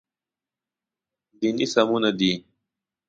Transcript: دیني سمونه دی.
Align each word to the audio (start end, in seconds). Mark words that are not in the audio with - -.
دیني 1.39 1.65
سمونه 1.73 2.11
دی. 2.19 2.31